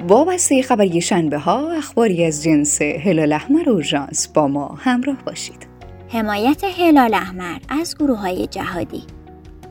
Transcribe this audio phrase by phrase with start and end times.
[0.00, 5.66] وابسته خبری شنبه ها اخباری از جنس هلال احمر اورژانس با ما همراه باشید.
[6.08, 9.02] حمایت هلال احمر از گروه های جهادی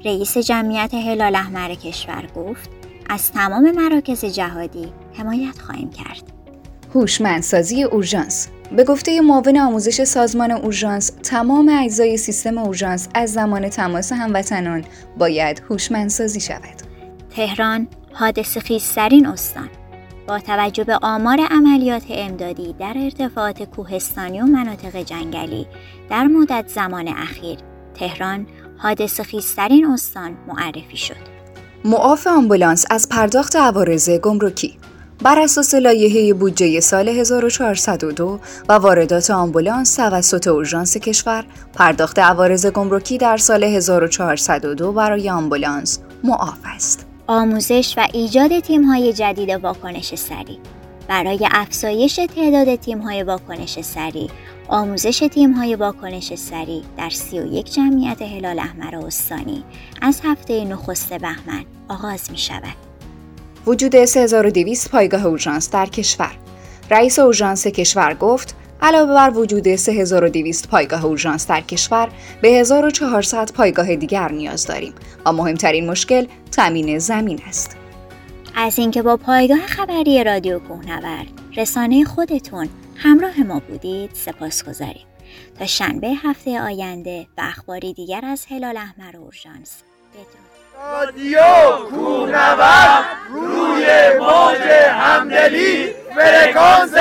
[0.05, 2.69] رئیس جمعیت هلال احمر کشور گفت
[3.09, 6.23] از تمام مراکز جهادی حمایت خواهیم کرد.
[6.95, 14.11] هوشمندسازی اورژانس به گفته معاون آموزش سازمان اورژانس تمام اجزای سیستم اورژانس از زمان تماس
[14.11, 14.83] هموطنان
[15.17, 16.81] باید هوشمندسازی شود.
[17.35, 19.69] تهران حادث خیزترین استان
[20.27, 25.67] با توجه به آمار عملیات امدادی در ارتفاعات کوهستانی و مناطق جنگلی
[26.09, 27.57] در مدت زمان اخیر
[27.93, 31.35] تهران حادث خیزترین استان معرفی شد.
[31.85, 34.77] معاف آمبولانس از پرداخت عوارض گمرکی
[35.23, 38.39] بر اساس لایحه بودجه سال 1402
[38.69, 46.59] و واردات آمبولانس توسط اورژانس کشور پرداخت عوارض گمرکی در سال 1402 برای آمبولانس معاف
[46.75, 47.05] است.
[47.27, 50.59] آموزش و ایجاد تیم‌های جدید واکنش سریع
[51.07, 54.29] برای افزایش تعداد تیم‌های واکنش سریع
[54.67, 59.63] آموزش تیم‌های واکنش سریع در 31 جمعیت هلال احمر استانی.
[60.01, 62.75] از هفته نخست بهمن آغاز می شود.
[63.67, 66.31] وجود 3200 پایگاه اورژانس در کشور.
[66.91, 72.09] رئیس اورژانس کشور گفت علاوه بر وجود 3200 پایگاه اورژانس در کشور
[72.41, 74.93] به 1400 پایگاه دیگر نیاز داریم.
[75.25, 77.77] و مهمترین مشکل تامین زمین است.
[78.55, 85.05] از اینکه با پایگاه خبری رادیو کوهنورد رسانه خودتون همراه ما بودید سپاس گذاریم.
[85.59, 89.83] تا شنبه هفته آینده و اخباری دیگر از هلال احمر اورژانس
[90.13, 90.45] بدرود.
[90.81, 91.39] رادیو
[91.89, 93.85] کوهنورد روی
[94.19, 94.61] موج
[94.91, 96.94] همدلی فرکانس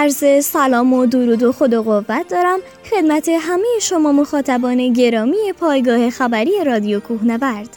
[0.00, 2.58] عرض سلام و درود و خود و قوت دارم.
[2.90, 7.76] خدمت همه شما مخاطبان گرامی پایگاه خبری رادیو کوهنورد.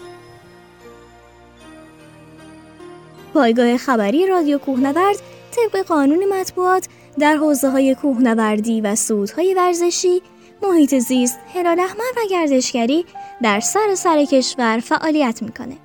[3.34, 5.16] پایگاه خبری رادیو کوهنورد
[5.52, 6.88] طبق قانون مطبوعات
[7.20, 10.22] در حوزه های کوهنوردی و سودهای ورزشی
[10.62, 13.06] محیط زیست هلال احمر و گردشگری
[13.42, 15.78] در سر سر کشور فعالیت می‌کنه.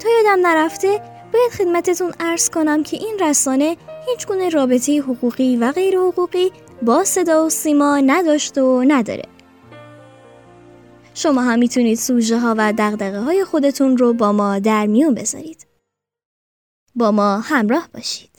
[0.00, 3.76] تا یادم نرفته باید خدمتتون ارز کنم که این رسانه
[4.06, 6.52] هیچ گونه رابطه حقوقی و غیر حقوقی
[6.82, 9.24] با صدا و سیما نداشته و نداره.
[11.14, 15.66] شما هم می‌تونید سوژه ها و دقدقه های خودتون رو با ما در میون بذارید.
[16.94, 18.29] با ما همراه باشید.